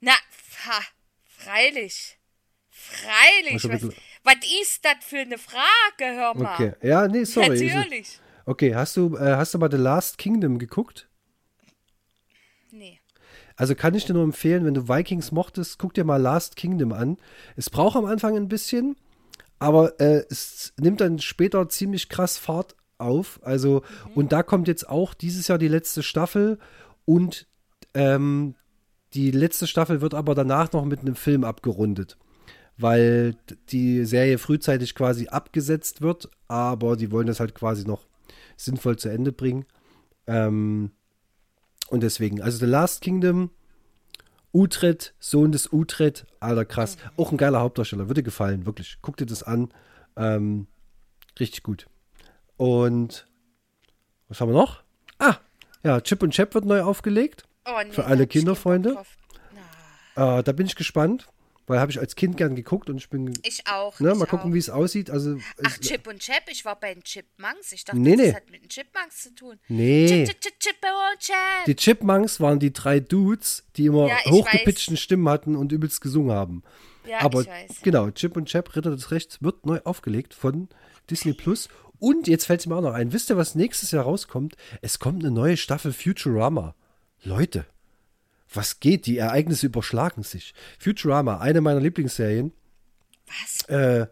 [0.00, 0.12] Na,
[0.64, 0.80] ha,
[1.24, 2.18] freilich.
[2.70, 3.64] Freilich.
[3.64, 3.82] Was,
[4.22, 5.66] was ist das für eine Frage,
[5.98, 6.54] hör mal.
[6.54, 7.68] Okay, ja, nee, sorry.
[7.68, 8.20] Natürlich.
[8.46, 11.08] Okay, hast du, äh, hast du mal The Last Kingdom geguckt?
[12.70, 13.01] Nee.
[13.56, 16.92] Also kann ich dir nur empfehlen, wenn du Vikings mochtest, guck dir mal Last Kingdom
[16.92, 17.18] an.
[17.56, 18.96] Es braucht am Anfang ein bisschen,
[19.58, 23.40] aber äh, es nimmt dann später ziemlich krass Fahrt auf.
[23.42, 24.12] Also, mhm.
[24.14, 26.58] und da kommt jetzt auch dieses Jahr die letzte Staffel
[27.04, 27.46] und
[27.94, 28.54] ähm,
[29.14, 32.16] die letzte Staffel wird aber danach noch mit einem Film abgerundet,
[32.78, 33.36] weil
[33.68, 38.06] die Serie frühzeitig quasi abgesetzt wird, aber die wollen das halt quasi noch
[38.56, 39.66] sinnvoll zu Ende bringen.
[40.26, 40.92] Ähm,
[41.92, 43.50] und deswegen, also The Last Kingdom,
[44.50, 46.96] Utrecht, Sohn des Utrecht, alter krass.
[47.18, 48.96] Auch ein geiler Hauptdarsteller, würde gefallen, wirklich.
[49.02, 49.68] Guck dir das an.
[50.16, 50.68] Ähm,
[51.38, 51.86] richtig gut.
[52.56, 53.26] Und
[54.28, 54.82] was haben wir noch?
[55.18, 55.36] Ah,
[55.82, 57.44] ja, Chip und Chap wird neu aufgelegt.
[57.66, 58.96] Oh, nee, für alle Kinderfreunde.
[60.16, 61.28] Äh, da bin ich gespannt.
[61.66, 63.32] Weil habe ich als Kind gern geguckt und ich bin.
[63.44, 63.98] Ich auch.
[64.00, 65.10] Ne, ich mal gucken, wie es aussieht.
[65.10, 66.42] Also, Ach, Chip und Chap?
[66.48, 67.72] Ich war bei den Chipmunks.
[67.72, 68.26] Ich dachte, nee, nee.
[68.26, 69.58] das hat mit den Chipmunks zu tun.
[69.68, 70.06] Nee.
[70.26, 71.64] Chip, Chip, Chip, oh, Chap.
[71.66, 76.32] Die Chipmunks waren die drei Dudes, die immer ja, hochgepitchten Stimmen hatten und übelst gesungen
[76.32, 76.64] haben.
[77.06, 77.82] Ja, Aber ich weiß.
[77.82, 80.68] genau, Chip und Chap, Ritter des Rechts, wird neu aufgelegt von
[81.10, 81.68] Disney Plus.
[81.98, 83.12] Und jetzt fällt es mir auch noch ein.
[83.12, 84.56] Wisst ihr, was nächstes Jahr rauskommt?
[84.80, 86.74] Es kommt eine neue Staffel Futurama.
[87.22, 87.66] Leute
[88.54, 89.06] was geht?
[89.06, 90.54] Die Ereignisse überschlagen sich.
[90.78, 92.52] Futurama, eine meiner Lieblingsserien.
[93.26, 93.68] Was?
[93.68, 94.06] Äh,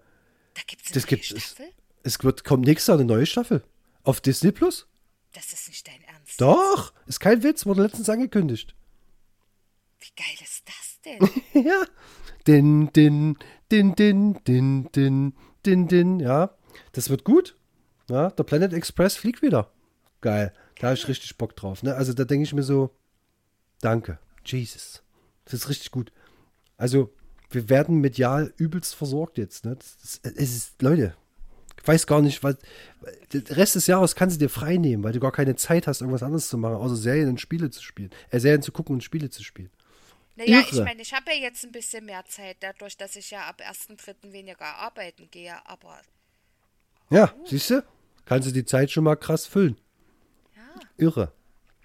[0.54, 1.66] da gibt's eine das neue gibt, Staffel?
[2.02, 3.62] Es, es wird, kommt nächstes Jahr eine neue Staffel.
[4.02, 4.86] Auf Disney Plus.
[5.32, 6.40] Das ist nicht dein Ernst.
[6.40, 8.74] Doch, ist kein Witz, wurde letztens angekündigt.
[10.00, 11.00] Wie geil ist das
[11.54, 11.64] denn?
[11.64, 11.82] ja.
[12.46, 13.36] Din, din,
[13.70, 16.54] din, din, din, din, din, din, ja.
[16.92, 17.56] Das wird gut.
[18.08, 19.70] Ja, der Planet Express fliegt wieder.
[20.20, 20.52] Geil.
[20.78, 21.82] Da habe ich richtig Bock drauf.
[21.82, 21.94] Ne?
[21.94, 22.96] Also da denke ich mir so,
[23.80, 24.18] danke.
[24.44, 25.02] Jesus.
[25.44, 26.12] Das ist richtig gut.
[26.76, 27.12] Also,
[27.50, 29.64] wir werden medial übelst versorgt jetzt.
[29.64, 29.76] Ne?
[29.76, 31.14] Das, das, es ist, Leute,
[31.80, 32.56] ich weiß gar nicht, was.
[33.32, 36.00] Den Rest des Jahres kannst du dir frei nehmen, weil du gar keine Zeit hast,
[36.00, 38.10] irgendwas anderes zu machen, außer Serien und Spiele zu spielen.
[38.30, 39.70] Äh, Serien zu gucken und Spiele zu spielen.
[40.36, 40.68] Naja, Irre.
[40.70, 43.60] ich meine, ich habe ja jetzt ein bisschen mehr Zeit, dadurch, dass ich ja ab
[43.60, 44.32] 1.3.
[44.32, 46.00] weniger arbeiten gehe, aber.
[47.10, 47.46] Ja, uh.
[47.46, 47.84] siehst du?
[48.26, 49.76] Kannst du die Zeit schon mal krass füllen.
[50.54, 50.80] Ja.
[50.98, 51.32] Irre.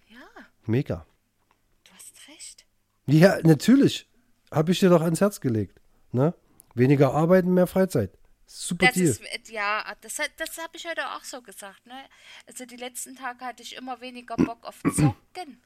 [0.10, 0.46] Ja.
[0.66, 1.06] Mega.
[3.08, 4.08] Ja, natürlich.
[4.52, 5.80] Habe ich dir doch ans Herz gelegt.
[6.12, 6.34] Ne?
[6.74, 8.12] Weniger arbeiten, mehr Freizeit.
[8.48, 8.98] Super das.
[8.98, 11.86] Ist, ja, das, das habe ich heute auch so gesagt.
[11.86, 11.96] Ne?
[12.48, 15.62] Also die letzten Tage hatte ich immer weniger Bock auf Zocken.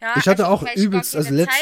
[0.00, 1.52] Ja, ich hatte also, auch übelst, also letzt,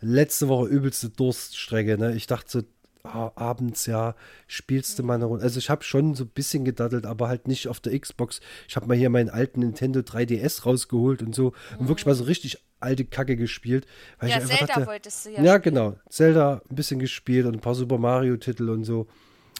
[0.00, 1.98] letzte Woche übelste Durststrecke.
[1.98, 2.14] Ne?
[2.14, 2.62] Ich dachte so,
[3.04, 4.14] ah, abends, ja,
[4.46, 5.44] spielst du mal eine Runde.
[5.44, 8.40] Also ich habe schon so ein bisschen gedaddelt, aber halt nicht auf der Xbox.
[8.68, 12.24] Ich habe mal hier meinen alten Nintendo 3DS rausgeholt und so und wirklich mal so
[12.24, 13.86] richtig alte Kacke gespielt.
[14.20, 15.42] Weil ja, Zelda dachte, wolltest du ja.
[15.42, 15.96] ja, genau.
[16.08, 19.08] Zelda ein bisschen gespielt und ein paar Super Mario-Titel und so.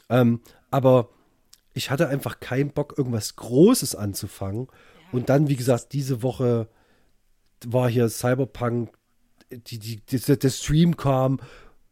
[0.08, 1.08] Ähm, aber
[1.72, 4.68] ich hatte einfach keinen Bock, irgendwas Großes anzufangen.
[5.12, 6.68] Und dann, wie gesagt, diese Woche
[7.66, 8.90] war hier Cyberpunk,
[9.50, 11.40] die, die, die, der Stream kam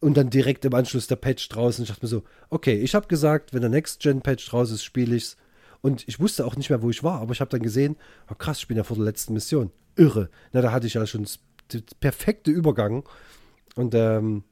[0.01, 1.85] und dann direkt im Anschluss der Patch draußen.
[1.85, 5.37] Ich dachte mir so, okay, ich habe gesagt, wenn der Next-Gen-Patch draußen ist, spiele ich's.
[5.81, 7.97] Und ich wusste auch nicht mehr, wo ich war, aber ich habe dann gesehen,
[8.31, 9.71] oh krass, ich bin ja vor der letzten Mission.
[9.96, 10.31] Irre.
[10.52, 11.38] Na, da hatte ich ja schon das,
[12.00, 13.09] perfekte Übergang.
[13.74, 14.44] Und ähm,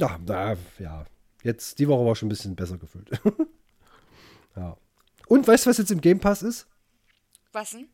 [0.00, 1.04] ja, da, ja,
[1.42, 3.10] jetzt, die Woche war schon ein bisschen besser gefühlt.
[4.56, 4.76] ja.
[5.28, 6.66] Und weißt du, was jetzt im Game Pass ist?
[7.52, 7.88] Was denn?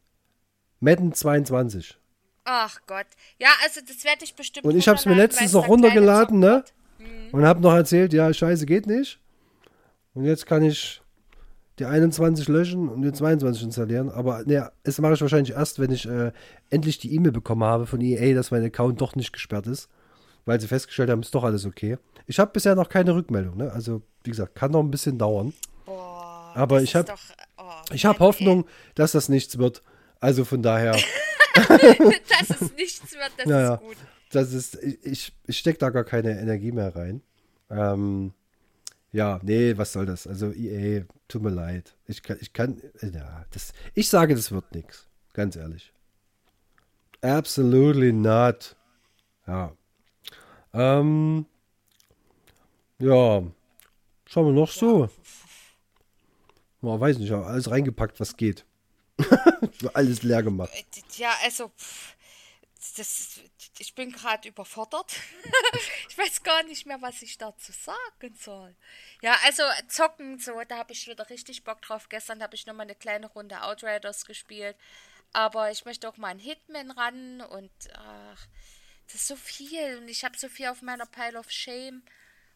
[0.81, 1.99] Madden 22.
[2.45, 3.07] Ach Gott.
[3.39, 6.65] Ja, also das werde ich bestimmt Und ich habe es mir letztens noch runtergeladen, ne?
[6.65, 9.21] Zocken Und habe noch erzählt, ja, scheiße, geht nicht.
[10.15, 11.03] Und jetzt kann ich
[11.79, 14.11] die 21 löschen und die 22 installieren.
[14.11, 16.33] Aber ne, das mache ich wahrscheinlich erst, wenn ich äh,
[16.71, 19.89] endlich die E-Mail bekommen habe von EA, dass mein Account doch nicht gesperrt ist.
[20.45, 21.99] Weil sie festgestellt haben, ist doch alles okay.
[22.27, 23.71] Ich habe bisher noch keine Rückmeldung, ne?
[23.73, 25.53] Also, wie gesagt, kann noch ein bisschen dauern.
[25.85, 27.19] Boah, Aber ich hab- doch-
[27.59, 27.63] oh,
[27.93, 28.65] Ich habe Mann, Hoffnung,
[28.95, 29.83] dass das nichts wird.
[30.21, 30.93] Also von daher,
[31.55, 33.75] dass es nichts wird, das Ja, ja.
[33.75, 33.97] ist gut.
[34.33, 37.21] das ist, ich, ich stecke da gar keine Energie mehr rein.
[37.71, 38.33] Ähm,
[39.13, 40.27] ja, nee, was soll das?
[40.27, 41.97] Also EA, tut mir leid.
[42.07, 45.07] Ich kann, ich kann, ja, das, ich sage, das wird nichts.
[45.33, 45.93] Ganz ehrlich.
[47.23, 48.77] Absolutely not.
[49.47, 49.73] Ja.
[50.73, 51.47] Ähm,
[52.99, 53.43] ja.
[54.27, 55.09] Schauen wir noch so.
[56.83, 58.65] Ja, weiß nicht, alles reingepackt, was geht.
[59.95, 60.71] alles leer gemacht.
[60.75, 60.85] Äh,
[61.17, 61.73] Ja, also,
[62.97, 63.41] das,
[63.79, 65.13] ich bin gerade überfordert.
[66.09, 68.75] ich weiß gar nicht mehr, was ich dazu sagen soll.
[69.23, 72.09] Ja, also zocken, so, da habe ich wieder richtig Bock drauf.
[72.09, 74.77] Gestern habe ich noch mal eine kleine Runde Outriders gespielt.
[75.33, 78.47] Aber ich möchte auch mal an Hitman ran und ach,
[79.07, 79.99] das ist so viel.
[79.99, 82.03] Und ich habe so viel auf meiner Pile of Shame.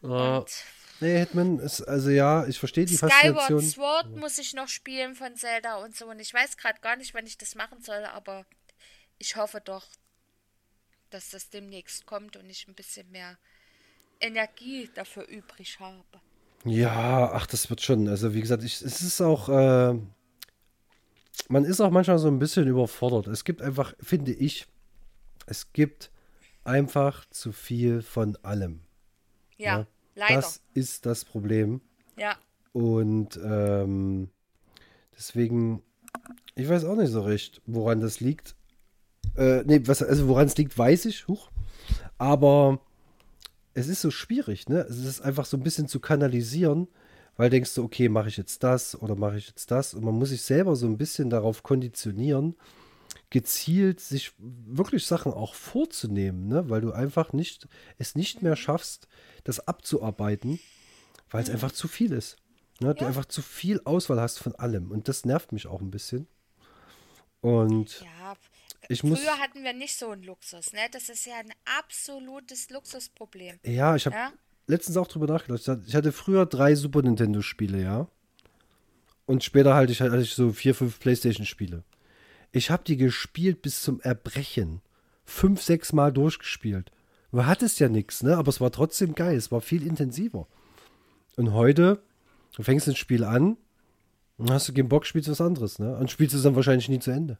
[0.01, 0.37] Ja.
[0.37, 0.49] Und
[0.99, 3.61] Nee, Hitman ist, also ja, ich verstehe die Skyward Faszination.
[3.61, 6.05] Sword muss ich noch spielen von Zelda und so.
[6.05, 8.45] Und ich weiß gerade gar nicht, wann ich das machen soll, aber
[9.17, 9.85] ich hoffe doch,
[11.13, 13.37] dass das demnächst kommt und ich ein bisschen mehr
[14.19, 16.03] Energie dafür übrig habe.
[16.65, 18.07] Ja, ach, das wird schon.
[18.07, 19.99] Also, wie gesagt, ich, es ist auch, äh,
[21.49, 23.27] man ist auch manchmal so ein bisschen überfordert.
[23.27, 24.65] Es gibt einfach, finde ich,
[25.45, 26.09] es gibt
[26.63, 28.81] einfach zu viel von allem.
[29.57, 30.35] Ja, Ja, leider.
[30.35, 31.81] Das ist das Problem.
[32.17, 32.37] ja,
[32.71, 34.29] Und ähm,
[35.17, 35.83] deswegen,
[36.55, 38.55] ich weiß auch nicht so recht, woran das liegt.
[39.35, 41.27] Äh, nee, was, also woran es liegt, weiß ich.
[41.27, 41.49] Huch.
[42.17, 42.79] Aber
[43.73, 44.81] es ist so schwierig, ne?
[44.81, 46.87] Es ist einfach so ein bisschen zu kanalisieren,
[47.35, 49.93] weil denkst du, okay, mache ich jetzt das oder mache ich jetzt das?
[49.93, 52.55] Und man muss sich selber so ein bisschen darauf konditionieren,
[53.31, 56.69] gezielt sich wirklich Sachen auch vorzunehmen, ne?
[56.69, 57.67] Weil du einfach nicht,
[57.97, 59.07] es nicht mehr schaffst,
[59.43, 60.59] das abzuarbeiten,
[61.31, 62.37] weil es einfach zu viel ist.
[62.79, 62.93] Ne?
[62.93, 63.07] Du Ja.
[63.07, 64.91] einfach zu viel Auswahl hast von allem.
[64.91, 66.27] Und das nervt mich auch ein bisschen.
[67.41, 68.35] Und ja.
[68.89, 70.79] Ich Früher muss- hatten wir nicht so einen Luxus, ne?
[70.91, 73.59] Das ist ja ein absolutes Luxusproblem.
[73.63, 74.31] ja, ich habe Ja?
[74.67, 75.61] letztens auch drüber nachgedacht.
[75.87, 78.07] Ich hatte- früher drei Super Nintendo-Spiele, ja.
[79.25, 81.83] Und später halt ich, hatte ich so vier, fünf Playstation-Spiele.
[82.51, 84.81] Ich habe die gespielt bis zum Erbrechen.
[85.25, 86.91] Fünf, sechs Mal durchgespielt.
[87.31, 88.37] Du hattest ja nichts, ne?
[88.37, 89.35] Aber es war trotzdem geil.
[89.37, 90.47] Es war viel intensiver.
[91.37, 92.03] Und heute,
[92.55, 93.57] du fängst ein Spiel an,
[94.37, 95.95] und hast du keinen Bock, spielst was anderes, ne?
[95.95, 97.37] Und spielst es dann wahrscheinlich nie zu Ende.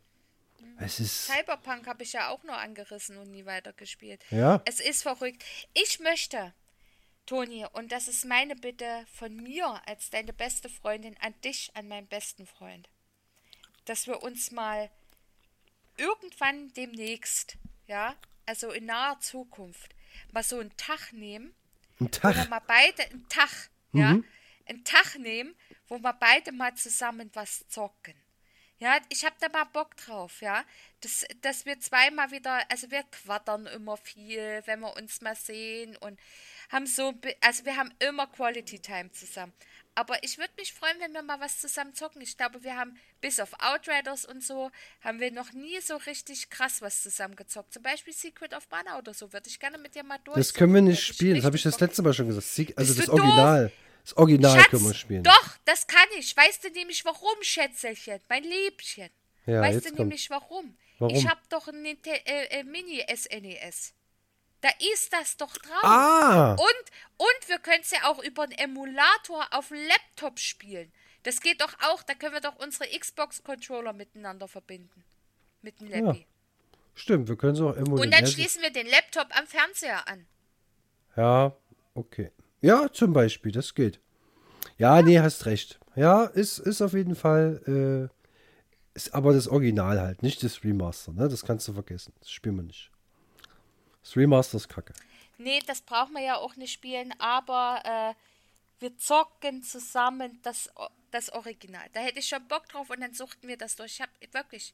[0.80, 1.28] Es ist.
[1.28, 4.24] Cyberpunk habe ich ja auch nur angerissen und nie weitergespielt.
[4.32, 4.62] Ja.
[4.66, 5.44] Es ist verrückt.
[5.74, 6.54] Ich möchte,
[7.26, 11.88] Toni, und das ist meine Bitte von mir als deine beste Freundin an dich, an
[11.88, 12.90] meinen besten Freund,
[13.86, 14.90] dass wir uns mal
[15.98, 17.58] irgendwann demnächst,
[17.88, 19.94] ja, also in naher Zukunft,
[20.32, 21.54] mal so einen Tag nehmen,
[22.00, 22.50] Ein wo wir Tag.
[22.50, 24.18] mal beide einen Tag, ja,
[24.66, 25.56] einen Tag nehmen,
[25.88, 28.16] wo wir beide mal zusammen was zocken.
[28.84, 30.66] Ja, ich habe da mal Bock drauf, ja.
[31.00, 35.96] Dass, dass wir zweimal wieder, also wir quattern immer viel, wenn wir uns mal sehen
[35.98, 36.20] und
[36.70, 39.54] haben so, also wir haben immer Quality Time zusammen.
[39.96, 42.22] Aber ich würde mich freuen, wenn wir mal was zusammen zocken.
[42.22, 44.70] Ich glaube, wir haben bis auf Outriders und so,
[45.02, 47.72] haben wir noch nie so richtig krass was zusammen gezockt.
[47.74, 50.36] Zum Beispiel Secret of Mana oder so, würde ich gerne mit dir mal durch.
[50.36, 51.36] Das können wir nicht spielen.
[51.38, 52.48] Das habe ich das letzte Mal schon gesagt.
[52.48, 53.72] Sie- Also Bist das du doof?
[54.04, 55.24] Das Original Schatz, können wir spielen.
[55.24, 56.36] Doch, das kann ich.
[56.36, 58.20] Weißt du nämlich warum, Schätzelchen?
[58.28, 59.10] Mein Liebchen.
[59.46, 60.78] Ja, weißt du nämlich warum?
[61.00, 61.16] Warum?
[61.16, 63.94] Ich habe doch ein äh, äh, Mini-SNES.
[64.62, 65.84] Da ist das doch drauf.
[65.84, 66.52] Ah!
[66.54, 70.92] Und, und wir können es ja auch über einen Emulator auf dem Laptop spielen.
[71.24, 72.04] Das geht doch auch.
[72.04, 75.04] Da können wir doch unsere Xbox-Controller miteinander verbinden.
[75.62, 76.26] Mit dem Lappy.
[76.96, 78.00] Stimmt, wir können es auch emulieren.
[78.00, 80.28] Und dann Ja, schließen wir den Laptop am Fernseher an.
[81.16, 81.56] Ja,
[81.94, 82.32] okay.
[82.64, 84.00] Ja, zum Beispiel, das geht.
[84.78, 85.82] Ja, nee, hast recht.
[85.98, 91.12] Ja, ist, ist auf jeden Fall, äh, ist aber das Original halt, nicht das Remaster,
[91.12, 91.28] ne?
[91.28, 92.14] Das kannst du vergessen.
[92.22, 92.90] Das spielen wir nicht.
[94.02, 94.94] Das Remaster ist kacke.
[95.38, 98.14] Nee, das brauchen wir ja auch nicht spielen, aber äh,
[98.80, 100.70] wir zocken zusammen das,
[101.12, 101.86] das Original.
[101.92, 103.92] Da hätte ich schon Bock drauf und dann suchten wir das durch.
[103.92, 104.74] Ich hab wirklich,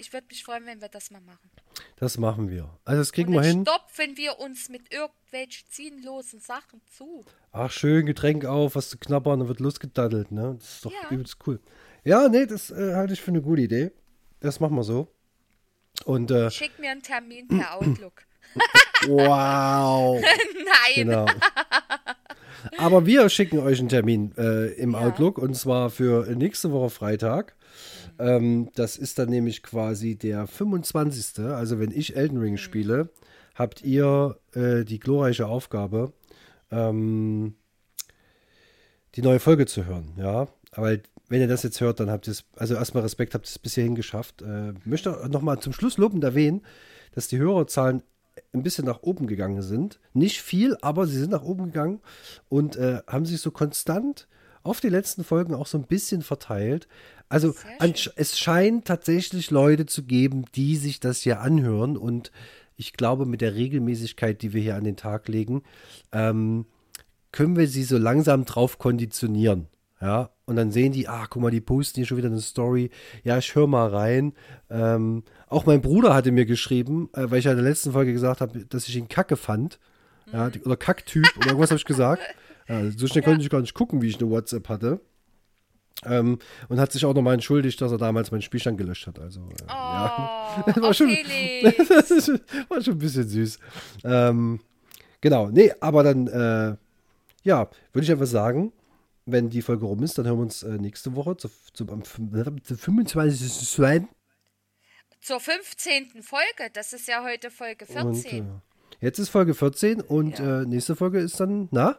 [0.00, 1.50] ich würde mich freuen, wenn wir das mal machen.
[1.96, 2.68] Das machen wir.
[2.84, 3.62] Also, das kriegen wir hin.
[3.62, 7.24] stopfen wir uns mit irgendwelchen ziellosen Sachen zu.
[7.52, 10.56] Ach, schön, Getränk auf, was zu knabbern, dann wird losgedaddelt, ne?
[10.58, 11.10] Das ist doch Ja.
[11.10, 11.60] übelst cool.
[12.04, 13.92] Ja, nee, das äh, halte ich für eine gute Idee.
[14.40, 15.14] Das machen wir so.
[16.04, 18.22] Und, äh, Schick mir einen Termin per Outlook.
[19.06, 20.20] wow.
[20.56, 20.94] Nein.
[20.94, 21.26] Genau.
[22.78, 25.00] Aber wir schicken euch einen Termin äh, im Ja.
[25.00, 27.54] Outlook und zwar für nächste Woche Freitag.
[28.20, 31.44] Ähm, das ist dann nämlich quasi der 25.
[31.46, 33.08] Also wenn ich Elden Ring spiele,
[33.54, 36.12] habt ihr äh, die glorreiche Aufgabe,
[36.70, 37.54] ähm,
[39.14, 40.12] die neue Folge zu hören.
[40.16, 43.46] Ja, aber wenn ihr das jetzt hört, dann habt ihr es, also erstmal Respekt, habt
[43.46, 44.42] ihr es bis hierhin geschafft.
[44.42, 46.62] Äh, möchte nochmal zum Schluss lobend erwähnen,
[47.12, 48.02] dass die Hörerzahlen
[48.52, 50.00] ein bisschen nach oben gegangen sind.
[50.12, 52.00] Nicht viel, aber sie sind nach oben gegangen
[52.48, 54.28] und äh, haben sich so konstant
[54.62, 56.88] auf die letzten Folgen auch so ein bisschen verteilt.
[57.28, 62.32] Also an, es scheint tatsächlich Leute zu geben, die sich das hier anhören und
[62.76, 65.62] ich glaube, mit der Regelmäßigkeit, die wir hier an den Tag legen,
[66.12, 66.64] ähm,
[67.30, 69.68] können wir sie so langsam drauf konditionieren.
[70.00, 72.88] Ja, und dann sehen die, ah, guck mal, die posten hier schon wieder eine Story.
[73.22, 74.32] Ja, ich höre mal rein.
[74.70, 78.14] Ähm, auch mein Bruder hatte mir geschrieben, äh, weil ich ja in der letzten Folge
[78.14, 79.78] gesagt habe, dass ich ihn kacke fand.
[80.32, 82.22] Ja, die- oder Kacktyp oder irgendwas habe ich gesagt.
[82.70, 85.00] Ja, so schnell konnte ich gar nicht gucken, wie ich eine WhatsApp hatte.
[86.04, 89.18] Ähm, und hat sich auch nochmal entschuldigt, dass er damals meinen Spielstand gelöscht hat.
[89.18, 90.62] Also, äh, ja.
[90.66, 91.10] Oh, war oh schon-
[91.88, 92.28] das ist,
[92.68, 93.58] war schon ein bisschen süß.
[94.04, 94.60] Ähm,
[95.20, 96.76] genau, nee, aber dann, äh,
[97.42, 98.72] ja, würde ich einfach sagen,
[99.26, 102.00] wenn die Folge rum ist, dann hören wir uns äh, nächste Woche zu, zu, am
[102.02, 103.68] fün- zum 25.
[105.20, 106.22] Zur 15.
[106.22, 106.70] Folge.
[106.72, 108.44] Das ist ja heute Folge Und 14.
[108.46, 110.62] äh, jetzt ist Folge 14 und Ja.
[110.62, 111.98] äh, nächste Folge ist dann, na,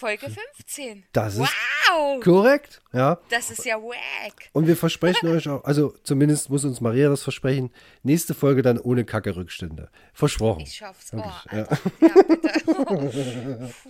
[0.00, 1.04] Folge 15.
[1.12, 2.24] Das ist wow.
[2.24, 3.18] korrekt, ja.
[3.28, 4.48] Das ist ja wack.
[4.52, 7.70] Und wir versprechen euch auch, also zumindest muss uns Maria das versprechen,
[8.02, 9.90] nächste Folge dann ohne Kacke-Rückstände.
[10.14, 10.62] Versprochen.
[10.62, 11.12] Ich schaff's.
[11.12, 11.78] Oh, Alter.
[12.00, 12.22] ja.
[12.22, 13.74] bitte.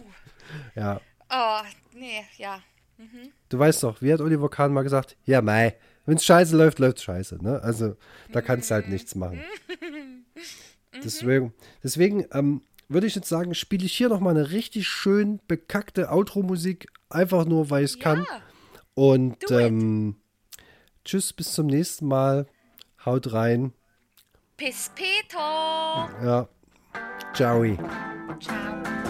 [0.75, 1.01] Ja.
[1.31, 1.61] oh,
[1.95, 2.61] nee, ja.
[3.49, 5.17] Du weißt doch, wie hat Oliver Kahn mal gesagt?
[5.25, 7.63] Ja, mei, wenn's scheiße läuft, läuft's scheiße, ne?
[7.63, 7.97] Also,
[8.33, 9.41] da kannst du halt nichts machen.
[11.05, 16.11] Deswegen, deswegen ähm, würde ich jetzt sagen, spiele ich hier nochmal eine richtig schön bekackte
[16.11, 18.27] Outro-Musik, einfach nur, weil ich es kann.
[18.29, 18.43] Ja.
[18.95, 19.67] Und Do it.
[19.67, 20.17] ähm,
[21.05, 22.47] tschüss, bis zum nächsten Mal.
[23.05, 23.73] Haut rein.
[24.57, 26.11] Bis Peter.
[26.23, 26.49] Ja.
[27.33, 27.65] Ciao.
[28.41, 29.10] Ciao.